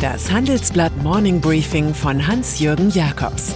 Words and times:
Das 0.00 0.30
Handelsblatt 0.30 0.96
Morning 1.02 1.42
Briefing 1.42 1.92
von 1.92 2.26
Hans-Jürgen 2.26 2.88
Jakobs 2.88 3.52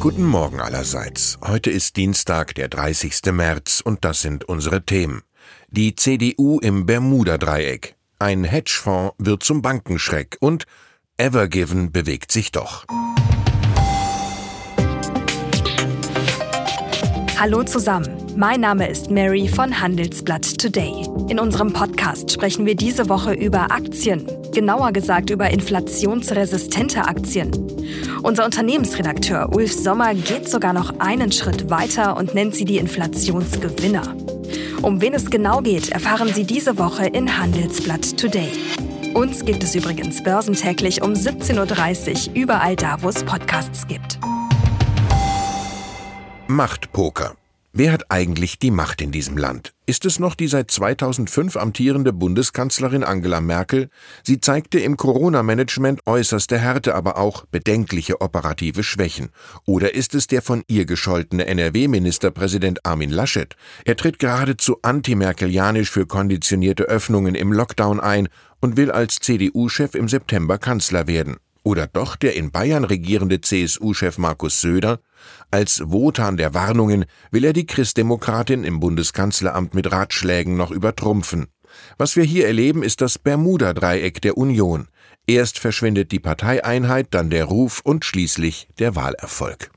Guten 0.00 0.24
Morgen 0.24 0.60
allerseits. 0.60 1.38
Heute 1.44 1.70
ist 1.70 1.96
Dienstag, 1.96 2.54
der 2.54 2.68
30. 2.68 3.30
März, 3.32 3.82
und 3.84 4.06
das 4.06 4.22
sind 4.22 4.44
unsere 4.44 4.86
Themen. 4.86 5.22
Die 5.68 5.94
CDU 5.94 6.60
im 6.60 6.86
Bermuda-Dreieck. 6.86 7.96
Ein 8.18 8.44
Hedgefonds 8.44 9.14
wird 9.18 9.42
zum 9.42 9.60
Bankenschreck 9.60 10.38
und 10.40 10.64
Evergiven 11.18 11.92
bewegt 11.92 12.32
sich 12.32 12.52
doch. 12.52 12.86
Hallo 17.38 17.62
zusammen, 17.62 18.08
mein 18.34 18.62
Name 18.62 18.88
ist 18.88 19.10
Mary 19.10 19.46
von 19.46 19.78
Handelsblatt 19.78 20.58
Today. 20.58 21.06
In 21.28 21.38
unserem 21.38 21.70
Podcast 21.70 22.32
sprechen 22.32 22.64
wir 22.64 22.74
diese 22.74 23.10
Woche 23.10 23.34
über 23.34 23.70
Aktien, 23.70 24.26
genauer 24.54 24.90
gesagt 24.92 25.28
über 25.28 25.50
inflationsresistente 25.50 27.02
Aktien. 27.06 27.50
Unser 28.22 28.46
Unternehmensredakteur 28.46 29.54
Ulf 29.54 29.70
Sommer 29.70 30.14
geht 30.14 30.48
sogar 30.48 30.72
noch 30.72 30.98
einen 30.98 31.30
Schritt 31.30 31.68
weiter 31.68 32.16
und 32.16 32.34
nennt 32.34 32.54
sie 32.54 32.64
die 32.64 32.78
Inflationsgewinner. 32.78 34.16
Um 34.80 35.02
wen 35.02 35.12
es 35.12 35.28
genau 35.28 35.60
geht, 35.60 35.90
erfahren 35.90 36.32
Sie 36.32 36.44
diese 36.44 36.78
Woche 36.78 37.06
in 37.06 37.38
Handelsblatt 37.38 38.16
Today. 38.16 38.50
Uns 39.12 39.44
gibt 39.44 39.62
es 39.62 39.74
übrigens 39.74 40.22
börsentäglich 40.22 41.02
um 41.02 41.12
17.30 41.12 42.30
Uhr 42.30 42.34
überall 42.34 42.76
da, 42.76 42.96
wo 43.02 43.10
es 43.10 43.22
Podcasts 43.24 43.86
gibt. 43.86 44.18
Machtpoker. 46.48 47.34
Wer 47.72 47.90
hat 47.90 48.10
eigentlich 48.10 48.60
die 48.60 48.70
Macht 48.70 49.02
in 49.02 49.10
diesem 49.10 49.36
Land? 49.36 49.74
Ist 49.84 50.04
es 50.04 50.20
noch 50.20 50.36
die 50.36 50.46
seit 50.46 50.70
2005 50.70 51.56
amtierende 51.56 52.12
Bundeskanzlerin 52.12 53.02
Angela 53.02 53.40
Merkel? 53.40 53.90
Sie 54.22 54.40
zeigte 54.40 54.78
im 54.78 54.96
Corona-Management 54.96 56.06
äußerste 56.06 56.56
Härte, 56.56 56.94
aber 56.94 57.18
auch 57.18 57.46
bedenkliche 57.46 58.20
operative 58.20 58.84
Schwächen. 58.84 59.30
Oder 59.64 59.94
ist 59.94 60.14
es 60.14 60.28
der 60.28 60.40
von 60.40 60.62
ihr 60.68 60.86
gescholtene 60.86 61.46
NRW-Ministerpräsident 61.46 62.86
Armin 62.86 63.10
Laschet? 63.10 63.56
Er 63.84 63.96
tritt 63.96 64.20
geradezu 64.20 64.78
antimerkelianisch 64.82 65.90
für 65.90 66.06
konditionierte 66.06 66.84
Öffnungen 66.84 67.34
im 67.34 67.52
Lockdown 67.52 67.98
ein 67.98 68.28
und 68.60 68.76
will 68.76 68.92
als 68.92 69.16
CDU-Chef 69.16 69.96
im 69.96 70.08
September 70.08 70.58
Kanzler 70.58 71.08
werden. 71.08 71.38
Oder 71.66 71.88
doch 71.88 72.14
der 72.14 72.36
in 72.36 72.52
Bayern 72.52 72.84
regierende 72.84 73.40
CSU-Chef 73.40 74.18
Markus 74.18 74.60
Söder? 74.60 75.00
Als 75.50 75.82
Wotan 75.84 76.36
der 76.36 76.54
Warnungen 76.54 77.06
will 77.32 77.44
er 77.44 77.52
die 77.52 77.66
Christdemokratin 77.66 78.62
im 78.62 78.78
Bundeskanzleramt 78.78 79.74
mit 79.74 79.90
Ratschlägen 79.90 80.56
noch 80.56 80.70
übertrumpfen. 80.70 81.48
Was 81.98 82.14
wir 82.14 82.22
hier 82.22 82.46
erleben, 82.46 82.84
ist 82.84 83.00
das 83.00 83.18
Bermuda-Dreieck 83.18 84.22
der 84.22 84.38
Union. 84.38 84.86
Erst 85.26 85.58
verschwindet 85.58 86.12
die 86.12 86.20
Parteieinheit, 86.20 87.08
dann 87.10 87.30
der 87.30 87.46
Ruf 87.46 87.80
und 87.82 88.04
schließlich 88.04 88.68
der 88.78 88.94
Wahlerfolg. 88.94 89.72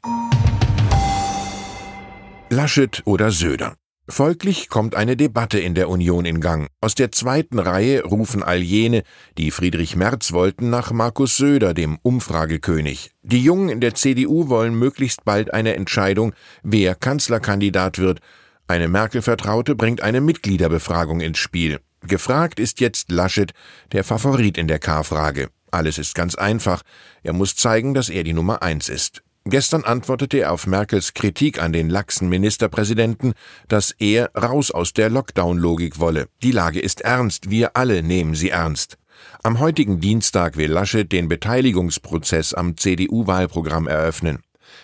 Laschet 2.51 3.01
oder 3.05 3.31
Söder? 3.31 3.73
Folglich 4.11 4.69
kommt 4.69 4.95
eine 4.95 5.15
Debatte 5.15 5.59
in 5.59 5.75
der 5.75 5.87
Union 5.87 6.25
in 6.25 6.41
Gang. 6.41 6.67
Aus 6.81 6.95
der 6.95 7.11
zweiten 7.11 7.59
Reihe 7.59 8.03
rufen 8.03 8.41
all 8.41 8.57
jene, 8.57 9.03
die 9.37 9.51
Friedrich 9.51 9.95
Merz 9.95 10.31
wollten, 10.31 10.71
nach 10.71 10.91
Markus 10.91 11.37
Söder, 11.37 11.75
dem 11.75 11.99
Umfragekönig. 12.01 13.11
Die 13.21 13.43
Jungen 13.43 13.69
in 13.69 13.81
der 13.81 13.93
CDU 13.93 14.49
wollen 14.49 14.73
möglichst 14.73 15.25
bald 15.25 15.53
eine 15.53 15.75
Entscheidung, 15.75 16.33
wer 16.63 16.95
Kanzlerkandidat 16.95 17.99
wird. 17.99 18.19
Eine 18.67 18.87
Merkel-Vertraute 18.87 19.75
bringt 19.75 20.01
eine 20.01 20.21
Mitgliederbefragung 20.21 21.21
ins 21.21 21.37
Spiel. 21.37 21.79
Gefragt 22.01 22.59
ist 22.59 22.79
jetzt 22.79 23.11
Laschet, 23.11 23.51
der 23.91 24.03
Favorit 24.03 24.57
in 24.57 24.67
der 24.67 24.79
K-Frage. 24.79 25.49
Alles 25.69 25.99
ist 25.99 26.15
ganz 26.15 26.33
einfach. 26.33 26.81
Er 27.21 27.33
muss 27.33 27.55
zeigen, 27.55 27.93
dass 27.93 28.09
er 28.09 28.23
die 28.23 28.33
Nummer 28.33 28.63
eins 28.63 28.89
ist. 28.89 29.21
Gestern 29.49 29.83
antwortete 29.83 30.37
er 30.37 30.51
auf 30.51 30.67
Merkels 30.67 31.15
Kritik 31.15 31.59
an 31.59 31.73
den 31.73 31.89
laxen 31.89 32.29
Ministerpräsidenten, 32.29 33.33
dass 33.67 33.95
er 33.97 34.29
raus 34.35 34.69
aus 34.69 34.93
der 34.93 35.09
Lockdown-Logik 35.09 35.99
wolle. 35.99 36.27
Die 36.43 36.51
Lage 36.51 36.79
ist 36.79 37.01
ernst, 37.01 37.49
wir 37.49 37.75
alle 37.75 38.03
nehmen 38.03 38.35
sie 38.35 38.49
ernst. 38.49 38.99
Am 39.41 39.59
heutigen 39.59 39.99
Dienstag 39.99 40.55
will 40.55 40.71
Laschet 40.71 41.11
den 41.11 41.29
Beteiligungsprozess 41.29 42.53
am 42.53 42.77
CDU-Wahlprogramm 42.77 43.87
eröffnen. 43.87 44.43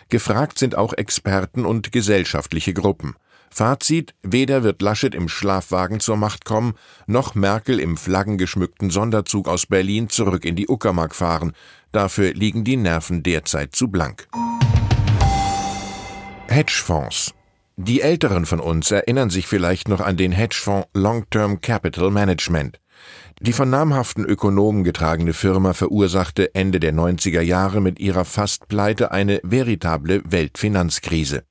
Gefragt 0.10 0.58
sind 0.58 0.76
auch 0.76 0.94
Experten 0.94 1.64
und 1.64 1.92
gesellschaftliche 1.92 2.74
Gruppen. 2.74 3.16
Fazit, 3.50 4.14
weder 4.22 4.64
wird 4.64 4.82
Laschet 4.82 5.16
im 5.16 5.30
Schlafwagen 5.30 6.00
zur 6.00 6.18
Macht 6.18 6.46
kommen, 6.46 6.74
noch 7.08 7.36
Merkel 7.36 7.80
im 7.80 7.98
flaggengeschmückten 7.98 8.90
Sonderzug 8.90 9.48
aus 9.48 9.66
Berlin 9.66 10.10
zurück 10.10 10.46
in 10.46 10.56
die 10.56 10.68
Uckermark 10.68 11.16
fahren. 11.16 11.54
Dafür 11.92 12.34
liegen 12.34 12.64
die 12.64 12.78
Nerven 12.78 13.24
derzeit 13.24 13.76
zu 13.76 13.88
blank. 13.88 14.28
Hedgefonds. 16.48 17.34
Die 17.78 18.02
Älteren 18.02 18.46
von 18.46 18.60
uns 18.60 18.92
erinnern 18.92 19.30
sich 19.30 19.48
vielleicht 19.48 19.90
noch 19.90 20.00
an 20.00 20.16
den 20.16 20.32
Hedgefonds 20.32 20.88
Long-Term 20.94 21.62
Capital 21.62 22.12
Management. 22.12 22.80
Die 23.42 23.52
von 23.52 23.70
namhaften 23.70 24.24
Ökonomen 24.24 24.84
getragene 24.84 25.34
Firma 25.34 25.74
verursachte 25.74 26.56
Ende 26.56 26.80
der 26.80 26.94
90er 26.94 27.42
Jahre 27.42 27.82
mit 27.82 28.00
ihrer 28.00 28.24
Fastpleite 28.24 29.12
eine 29.12 29.42
veritable 29.44 30.22
Weltfinanzkrise. 30.26 31.44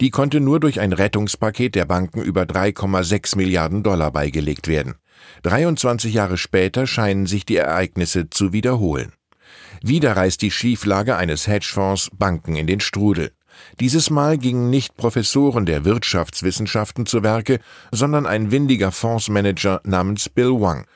Die 0.00 0.10
konnte 0.10 0.40
nur 0.40 0.60
durch 0.60 0.80
ein 0.80 0.92
Rettungspaket 0.92 1.74
der 1.74 1.84
Banken 1.84 2.22
über 2.22 2.42
3,6 2.42 3.36
Milliarden 3.36 3.82
Dollar 3.82 4.10
beigelegt 4.10 4.68
werden. 4.68 4.94
23 5.42 6.12
Jahre 6.12 6.38
später 6.38 6.86
scheinen 6.86 7.26
sich 7.26 7.46
die 7.46 7.56
Ereignisse 7.56 8.30
zu 8.30 8.52
wiederholen. 8.52 9.12
Wieder 9.82 10.16
reißt 10.16 10.40
die 10.42 10.50
Schieflage 10.50 11.16
eines 11.16 11.46
Hedgefonds 11.46 12.10
Banken 12.16 12.56
in 12.56 12.66
den 12.66 12.80
Strudel. 12.80 13.32
Dieses 13.80 14.10
Mal 14.10 14.38
gingen 14.38 14.70
nicht 14.70 14.96
Professoren 14.96 15.66
der 15.66 15.84
Wirtschaftswissenschaften 15.84 17.06
zu 17.06 17.22
Werke, 17.22 17.60
sondern 17.92 18.26
ein 18.26 18.50
windiger 18.50 18.90
Fondsmanager 18.90 19.80
namens 19.84 20.28
Bill 20.28 20.60
Wang. 20.60 20.86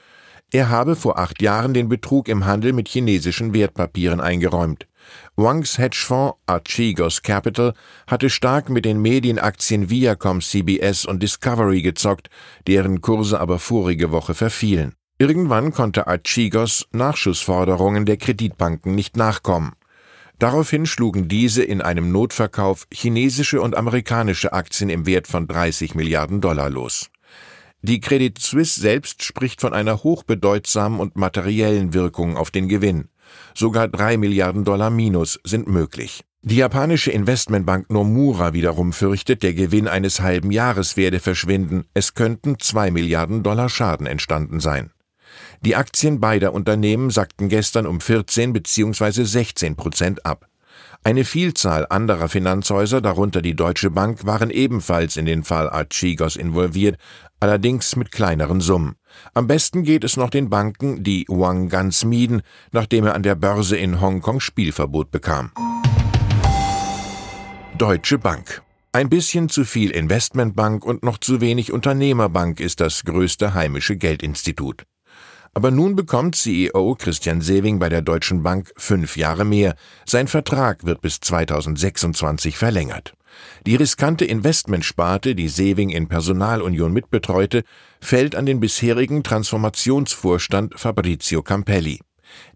Er 0.51 0.71
habe 0.71 0.97
vor 0.97 1.19
acht 1.19 1.43
Jahren 1.43 1.75
den 1.75 1.89
Betrug 1.89 2.29
im 2.29 2.47
Handel 2.47 2.73
mit 2.73 2.89
chinesischen 2.89 3.53
Wertpapieren 3.53 4.21
eingeräumt. 4.21 4.88
Wangs 5.37 5.79
Hedgefonds 5.79 6.37
Archegos 6.47 7.23
Capital 7.23 7.75
hatte 8.07 8.31
stark 8.31 8.69
mit 8.69 8.85
den 8.85 9.01
Medienaktien 9.01 9.91
Viacom 9.91 10.41
CBS 10.41 11.05
und 11.05 11.23
Discovery 11.23 11.83
gezockt, 11.83 12.31
deren 12.67 13.01
Kurse 13.01 13.41
aber 13.41 13.59
vorige 13.59 14.11
Woche 14.11 14.35
verfielen. 14.35 14.95
Irgendwann 15.19 15.73
konnte 15.73 16.07
Archegos 16.07 16.87
Nachschussforderungen 16.93 18.07
der 18.07 18.17
Kreditbanken 18.17 18.95
nicht 18.95 19.17
nachkommen. 19.17 19.73
Daraufhin 20.39 20.87
schlugen 20.87 21.27
diese 21.27 21.65
in 21.65 21.83
einem 21.83 22.13
Notverkauf 22.13 22.87
chinesische 22.93 23.61
und 23.61 23.77
amerikanische 23.77 24.53
Aktien 24.53 24.89
im 24.89 25.07
Wert 25.07 25.27
von 25.27 25.49
30 25.49 25.97
Milliarden 25.97 26.41
Dollar 26.41 26.71
los. 26.71 27.11
Die 27.83 28.01
Credit 28.01 28.39
Suisse 28.39 28.81
selbst 28.81 29.23
spricht 29.23 29.61
von 29.61 29.73
einer 29.73 30.03
hochbedeutsamen 30.03 31.01
und 31.01 31.17
materiellen 31.17 31.95
Wirkung 31.95 32.37
auf 32.37 32.51
den 32.51 32.69
Gewinn. 32.69 33.09
Sogar 33.55 33.89
drei 33.89 34.17
Milliarden 34.17 34.65
Dollar 34.65 34.91
Minus 34.91 35.39
sind 35.45 35.69
möglich. 35.69 36.25
Die 36.43 36.57
japanische 36.57 37.11
Investmentbank 37.11 37.91
Nomura 37.91 38.53
wiederum 38.53 38.93
fürchtet, 38.93 39.43
der 39.43 39.55
Gewinn 39.55 39.89
eines 39.89 40.21
halben 40.21 40.53
Jahres 40.53 40.97
werde 40.97 41.19
verschwinden. 41.19 41.85
Es 41.95 42.15
könnten 42.15 42.59
zwei 42.61 42.91
Milliarden 42.91 43.43
Dollar 43.43 43.69
Schaden 43.69 44.07
entstanden 44.07 44.61
sein. 44.61 44.91
Die 45.63 45.75
Aktien 45.75 46.21
beider 46.21 46.55
Unternehmen 46.55 47.11
sackten 47.11 47.49
gestern 47.49 47.87
um 47.87 48.01
14 48.01 48.53
bzw. 48.53 49.25
16 49.25 49.77
Prozent 49.77 50.25
ab. 50.25 50.49
Eine 51.05 51.25
Vielzahl 51.25 51.87
anderer 51.89 52.29
Finanzhäuser, 52.29 53.01
darunter 53.01 53.41
die 53.41 53.55
Deutsche 53.55 53.91
Bank, 53.91 54.27
waren 54.27 54.51
ebenfalls 54.51 55.17
in 55.17 55.27
den 55.27 55.45
Fall 55.45 55.71
Archigos 55.71 56.37
involviert, 56.37 56.99
allerdings 57.41 57.97
mit 57.97 58.13
kleineren 58.13 58.61
Summen. 58.61 58.97
Am 59.35 59.47
besten 59.47 59.83
geht 59.83 60.05
es 60.05 60.17
noch 60.17 60.31
den 60.31 60.51
Banken, 60.51 61.03
die 61.03 61.25
Wang 61.29 61.69
ganz 61.69 62.05
mieden, 62.05 62.43
nachdem 62.73 63.07
er 63.07 63.15
an 63.15 63.23
der 63.23 63.35
Börse 63.35 63.77
in 63.77 64.01
Hongkong 64.01 64.41
Spielverbot 64.41 65.11
bekam. 65.11 65.53
Deutsche 67.77 68.19
Bank. 68.19 68.63
Ein 68.93 69.09
bisschen 69.09 69.49
zu 69.49 69.65
viel 69.65 69.91
Investmentbank 69.91 70.85
und 70.85 71.03
noch 71.03 71.19
zu 71.19 71.41
wenig 71.41 71.73
Unternehmerbank 71.73 72.59
ist 72.59 72.81
das 72.81 73.05
größte 73.05 73.55
heimische 73.55 73.97
Geldinstitut. 73.97 74.85
Aber 75.55 75.71
nun 75.71 75.97
bekommt 75.97 76.37
CEO 76.37 76.95
Christian 76.99 77.41
Sewing 77.41 77.79
bei 77.79 77.89
der 77.89 78.03
Deutschen 78.03 78.43
Bank 78.43 78.73
fünf 78.77 79.17
Jahre 79.17 79.45
mehr. 79.45 79.75
Sein 80.07 80.29
Vertrag 80.29 80.85
wird 80.85 81.01
bis 81.01 81.21
2026 81.21 82.57
verlängert. 82.57 83.15
Die 83.67 83.77
riskante 83.77 84.25
Investmentsparte, 84.25 85.35
die 85.35 85.49
Sewing 85.49 85.91
in 85.91 86.09
Personalunion 86.09 86.93
mitbetreute, 86.93 87.65
fällt 88.01 88.35
an 88.35 88.47
den 88.47 88.61
bisherigen 88.61 89.23
Transformationsvorstand 89.23 90.79
Fabrizio 90.79 91.43
Campelli. 91.43 92.01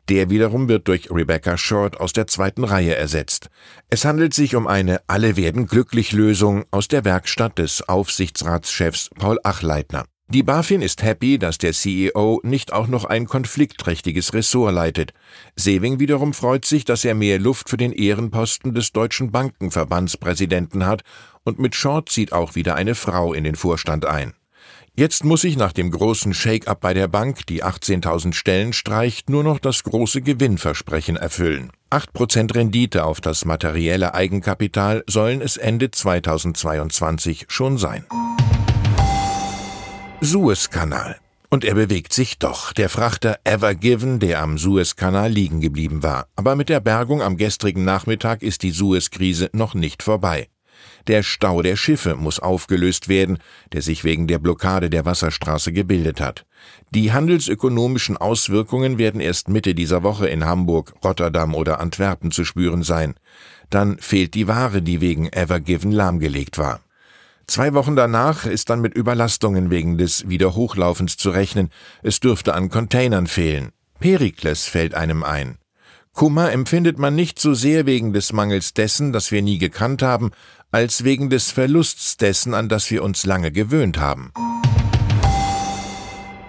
Der 0.08 0.30
wiederum 0.30 0.68
wird 0.68 0.88
durch 0.88 1.10
Rebecca 1.10 1.56
Short 1.56 1.98
aus 1.98 2.12
der 2.12 2.26
zweiten 2.26 2.64
Reihe 2.64 2.94
ersetzt. 2.94 3.48
Es 3.88 4.04
handelt 4.04 4.34
sich 4.34 4.54
um 4.56 4.66
eine 4.66 5.00
Alle 5.06 5.36
werden 5.36 5.66
glücklich 5.66 6.12
Lösung 6.12 6.64
aus 6.70 6.88
der 6.88 7.04
Werkstatt 7.04 7.58
des 7.58 7.88
Aufsichtsratschefs 7.88 9.10
Paul 9.10 9.38
Achleitner. 9.44 10.04
Die 10.32 10.42
BaFin 10.42 10.80
ist 10.80 11.02
happy, 11.02 11.38
dass 11.38 11.58
der 11.58 11.74
CEO 11.74 12.40
nicht 12.42 12.72
auch 12.72 12.86
noch 12.86 13.04
ein 13.04 13.26
konfliktträchtiges 13.26 14.32
Ressort 14.32 14.72
leitet. 14.72 15.12
Sewing 15.56 16.00
wiederum 16.00 16.32
freut 16.32 16.64
sich, 16.64 16.86
dass 16.86 17.04
er 17.04 17.14
mehr 17.14 17.38
Luft 17.38 17.68
für 17.68 17.76
den 17.76 17.92
Ehrenposten 17.92 18.72
des 18.72 18.92
Deutschen 18.92 19.30
Bankenverbandspräsidenten 19.30 20.86
hat 20.86 21.02
und 21.44 21.58
mit 21.58 21.74
Short 21.74 22.08
zieht 22.08 22.32
auch 22.32 22.54
wieder 22.54 22.76
eine 22.76 22.94
Frau 22.94 23.34
in 23.34 23.44
den 23.44 23.56
Vorstand 23.56 24.06
ein. 24.06 24.32
Jetzt 24.96 25.22
muss 25.22 25.42
sich 25.42 25.58
nach 25.58 25.74
dem 25.74 25.90
großen 25.90 26.32
Shake-up 26.32 26.80
bei 26.80 26.94
der 26.94 27.08
Bank, 27.08 27.46
die 27.46 27.62
18.000 27.62 28.32
Stellen 28.32 28.72
streicht, 28.72 29.28
nur 29.28 29.44
noch 29.44 29.58
das 29.58 29.82
große 29.82 30.22
Gewinnversprechen 30.22 31.16
erfüllen. 31.16 31.72
8% 31.90 32.54
Rendite 32.54 33.04
auf 33.04 33.20
das 33.20 33.44
materielle 33.44 34.14
Eigenkapital 34.14 35.04
sollen 35.06 35.42
es 35.42 35.58
Ende 35.58 35.90
2022 35.90 37.44
schon 37.48 37.76
sein. 37.76 38.06
Suezkanal. 40.24 41.16
Und 41.50 41.64
er 41.64 41.74
bewegt 41.74 42.12
sich 42.12 42.38
doch. 42.38 42.72
Der 42.72 42.88
Frachter 42.88 43.40
Ever 43.42 43.74
Given, 43.74 44.20
der 44.20 44.40
am 44.40 44.56
Suezkanal 44.56 45.28
liegen 45.28 45.60
geblieben 45.60 46.04
war. 46.04 46.28
Aber 46.36 46.54
mit 46.54 46.68
der 46.68 46.78
Bergung 46.78 47.20
am 47.20 47.36
gestrigen 47.36 47.84
Nachmittag 47.84 48.44
ist 48.44 48.62
die 48.62 48.70
Suezkrise 48.70 49.50
noch 49.52 49.74
nicht 49.74 50.00
vorbei. 50.00 50.46
Der 51.08 51.24
Stau 51.24 51.60
der 51.60 51.74
Schiffe 51.74 52.14
muss 52.14 52.38
aufgelöst 52.38 53.08
werden, 53.08 53.38
der 53.72 53.82
sich 53.82 54.04
wegen 54.04 54.28
der 54.28 54.38
Blockade 54.38 54.90
der 54.90 55.04
Wasserstraße 55.04 55.72
gebildet 55.72 56.20
hat. 56.20 56.46
Die 56.94 57.12
handelsökonomischen 57.12 58.16
Auswirkungen 58.16 58.98
werden 58.98 59.20
erst 59.20 59.48
Mitte 59.48 59.74
dieser 59.74 60.04
Woche 60.04 60.28
in 60.28 60.44
Hamburg, 60.44 60.94
Rotterdam 61.02 61.56
oder 61.56 61.80
Antwerpen 61.80 62.30
zu 62.30 62.44
spüren 62.44 62.84
sein. 62.84 63.14
Dann 63.70 63.98
fehlt 63.98 64.34
die 64.34 64.46
Ware, 64.46 64.82
die 64.82 65.00
wegen 65.00 65.32
Ever 65.32 65.58
Given 65.58 65.90
lahmgelegt 65.90 66.58
war. 66.58 66.80
Zwei 67.52 67.74
Wochen 67.74 67.96
danach 67.96 68.46
ist 68.46 68.70
dann 68.70 68.80
mit 68.80 68.96
Überlastungen 68.96 69.68
wegen 69.68 69.98
des 69.98 70.26
Wiederhochlaufens 70.26 71.18
zu 71.18 71.28
rechnen. 71.28 71.68
Es 72.02 72.18
dürfte 72.18 72.54
an 72.54 72.70
Containern 72.70 73.26
fehlen. 73.26 73.72
Perikles 74.00 74.64
fällt 74.64 74.94
einem 74.94 75.22
ein. 75.22 75.58
Kummer 76.14 76.50
empfindet 76.50 76.98
man 76.98 77.14
nicht 77.14 77.38
so 77.38 77.52
sehr 77.52 77.84
wegen 77.84 78.14
des 78.14 78.32
Mangels 78.32 78.72
dessen, 78.72 79.12
das 79.12 79.32
wir 79.32 79.42
nie 79.42 79.58
gekannt 79.58 80.00
haben, 80.00 80.30
als 80.70 81.04
wegen 81.04 81.28
des 81.28 81.50
Verlusts 81.50 82.16
dessen, 82.16 82.54
an 82.54 82.70
das 82.70 82.90
wir 82.90 83.02
uns 83.02 83.26
lange 83.26 83.52
gewöhnt 83.52 83.98
haben. 84.00 84.32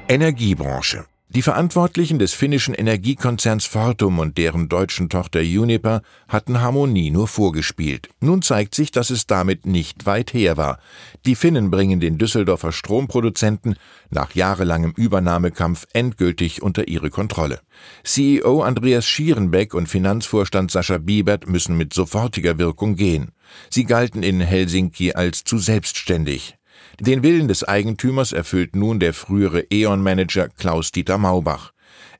Energiebranche 0.08 1.04
die 1.36 1.42
Verantwortlichen 1.42 2.20
des 2.20 2.34
finnischen 2.34 2.76
Energiekonzerns 2.76 3.66
Fortum 3.66 4.20
und 4.20 4.38
deren 4.38 4.70
deutschen 4.70 5.10
Tochter 5.10 5.40
Uniper 5.40 6.04
hatten 6.28 6.62
Harmonie 6.62 7.10
nur 7.10 7.28
vorgespielt. 7.28 8.10
Nun 8.20 8.44
zeigt 8.44 8.76
sich, 8.76 8.92
dass 8.92 9.10
es 9.10 9.26
damit 9.26 9.66
nicht 9.66 10.06
weit 10.06 10.34
her 10.34 10.58
war. 10.58 10.78
Die 11.26 11.34
Finnen 11.34 11.72
bringen 11.72 12.00
den 12.00 12.20
Düsseldorfer 12.20 12.72
Stromproduzenten 12.72 13.76
nach 14.12 14.36
jahrelangem 14.36 14.94
Übernahmekampf 14.96 15.88
endgültig 15.94 16.62
unter 16.62 16.88
ihre 16.88 17.10
Kontrolle. 17.10 17.62
CEO 18.04 18.62
Andreas 18.62 19.08
Schierenbeck 19.08 19.74
und 19.74 19.90
Finanzvorstand 19.90 20.70
Sascha 20.70 21.00
Biebert 21.00 21.50
müssen 21.50 21.76
mit 21.76 21.94
sofortiger 21.94 22.60
Wirkung 22.60 22.96
gehen. 22.96 23.32
Sie 23.72 23.86
galten 23.86 24.22
in 24.22 24.40
Helsinki 24.40 25.14
als 25.14 25.44
zu 25.44 25.58
selbstständig. 25.58 26.56
Den 27.00 27.24
Willen 27.24 27.48
des 27.48 27.64
Eigentümers 27.64 28.32
erfüllt 28.32 28.76
nun 28.76 29.00
der 29.00 29.14
frühere 29.14 29.66
E.ON-Manager 29.72 30.50
Klaus-Dieter 30.50 31.18
Maubach. 31.18 31.72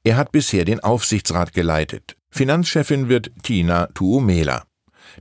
Er 0.04 0.18
hat 0.18 0.32
bisher 0.32 0.66
den 0.66 0.80
Aufsichtsrat 0.80 1.54
geleitet. 1.54 2.18
Finanzchefin 2.32 3.10
wird 3.10 3.32
Tina 3.44 3.88
Tuomela. 3.94 4.64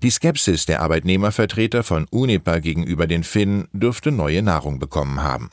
Die 0.02 0.10
Skepsis 0.10 0.64
der 0.66 0.80
Arbeitnehmervertreter 0.80 1.82
von 1.82 2.06
Unipa 2.10 2.58
gegenüber 2.58 3.06
den 3.06 3.24
Finnen 3.24 3.68
dürfte 3.72 4.10
neue 4.10 4.42
Nahrung 4.42 4.78
bekommen 4.78 5.22
haben. 5.22 5.50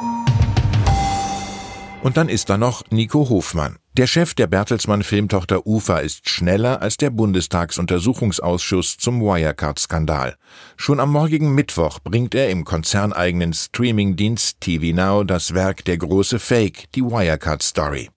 Und 2.01 2.15
dann 2.15 2.29
ist 2.29 2.49
da 2.49 2.57
noch 2.57 2.83
Nico 2.91 3.27
Hofmann. 3.27 3.77
Der 3.97 4.07
Chef 4.07 4.33
der 4.33 4.47
Bertelsmann 4.47 5.03
Filmtochter 5.03 5.67
UFA 5.67 5.99
ist 5.99 6.29
schneller 6.29 6.81
als 6.81 6.95
der 6.95 7.09
Bundestagsuntersuchungsausschuss 7.09 8.97
zum 8.97 9.19
Wirecard-Skandal. 9.19 10.37
Schon 10.77 11.01
am 11.01 11.11
morgigen 11.11 11.53
Mittwoch 11.53 11.99
bringt 11.99 12.33
er 12.35 12.49
im 12.49 12.63
konzerneigenen 12.63 13.53
Streamingdienst 13.53 14.61
TV 14.61 14.95
Now 14.95 15.25
das 15.25 15.53
Werk 15.53 15.83
Der 15.83 15.97
große 15.97 16.39
Fake, 16.39 16.89
die 16.95 17.03
Wirecard 17.03 17.61
Story. 17.61 18.09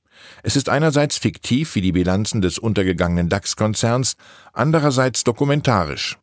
Es 0.45 0.55
ist 0.55 0.69
einerseits 0.69 1.19
fiktiv 1.19 1.75
wie 1.75 1.81
die 1.81 1.93
Bilanzen 1.93 2.41
des 2.41 2.59
untergegangenen 2.59 3.29
DAX-Konzerns, 3.29 4.15
andererseits 4.53 5.25
dokumentarisch. 5.25 6.19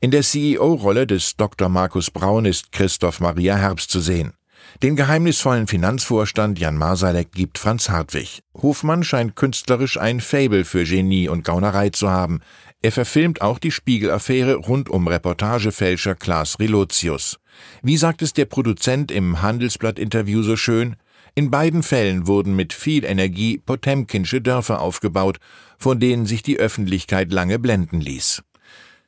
In 0.00 0.10
der 0.10 0.22
CEO-Rolle 0.22 1.06
des 1.06 1.36
Dr. 1.36 1.68
Markus 1.68 2.10
Braun 2.10 2.44
ist 2.44 2.72
Christoph 2.72 3.20
Maria 3.20 3.56
Herbst 3.56 3.90
zu 3.90 4.00
sehen. 4.00 4.35
Den 4.82 4.94
geheimnisvollen 4.94 5.66
Finanzvorstand 5.66 6.58
Jan 6.58 6.76
Marsalek 6.76 7.32
gibt 7.32 7.56
Franz 7.56 7.88
Hartwig. 7.88 8.42
Hofmann 8.60 9.04
scheint 9.04 9.34
künstlerisch 9.34 9.98
ein 9.98 10.20
Fable 10.20 10.66
für 10.66 10.84
Genie 10.84 11.28
und 11.28 11.44
Gaunerei 11.44 11.88
zu 11.88 12.10
haben. 12.10 12.40
Er 12.82 12.92
verfilmt 12.92 13.40
auch 13.40 13.58
die 13.58 13.70
Spiegel-Affäre 13.70 14.56
rund 14.56 14.90
um 14.90 15.08
Reportagefälscher 15.08 16.14
Klaas 16.14 16.58
Relotius. 16.60 17.38
Wie 17.82 17.96
sagt 17.96 18.20
es 18.20 18.34
der 18.34 18.44
Produzent 18.44 19.10
im 19.10 19.40
Handelsblatt-Interview 19.40 20.42
so 20.42 20.56
schön? 20.56 20.96
In 21.34 21.50
beiden 21.50 21.82
Fällen 21.82 22.26
wurden 22.26 22.54
mit 22.54 22.74
viel 22.74 23.04
Energie 23.04 23.56
Potemkinsche 23.58 24.42
Dörfer 24.42 24.82
aufgebaut, 24.82 25.38
von 25.78 26.00
denen 26.00 26.26
sich 26.26 26.42
die 26.42 26.58
Öffentlichkeit 26.58 27.32
lange 27.32 27.58
blenden 27.58 28.00
ließ. 28.00 28.42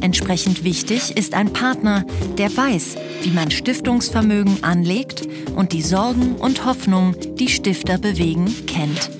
Entsprechend 0.00 0.64
wichtig 0.64 1.16
ist 1.16 1.34
ein 1.34 1.52
Partner, 1.52 2.04
der 2.38 2.56
weiß, 2.56 2.96
wie 3.22 3.30
man 3.30 3.50
Stiftungsvermögen 3.50 4.64
anlegt 4.64 5.28
und 5.54 5.72
die 5.72 5.82
Sorgen 5.82 6.36
und 6.36 6.64
Hoffnungen, 6.64 7.16
die 7.36 7.48
Stifter 7.48 7.98
bewegen, 7.98 8.46
kennt. 8.66 9.10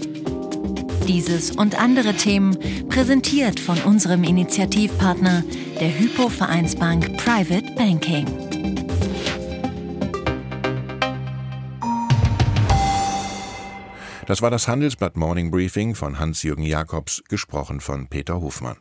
Dieses 1.06 1.50
und 1.50 1.80
andere 1.80 2.14
Themen 2.14 2.56
präsentiert 2.88 3.60
von 3.60 3.78
unserem 3.82 4.24
Initiativpartner, 4.24 5.44
der 5.80 5.98
Hypo 5.98 6.28
Vereinsbank 6.28 7.16
Private 7.18 7.74
Banking. 7.76 8.26
Das 14.26 14.40
war 14.42 14.50
das 14.50 14.68
Handelsblatt 14.68 15.16
Morning 15.16 15.50
Briefing 15.50 15.96
von 15.96 16.20
Hans-Jürgen 16.20 16.62
Jakobs, 16.62 17.22
gesprochen 17.28 17.80
von 17.80 18.06
Peter 18.06 18.40
Hofmann. 18.40 18.76